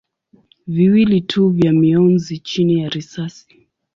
viwili 0.67 1.21
tu 1.21 1.49
vya 1.49 1.73
mionzi 1.73 2.39
chini 2.39 2.79
ya 2.79 2.89
risasi. 2.89 3.67